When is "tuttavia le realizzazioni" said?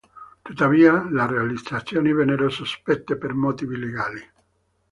0.43-2.11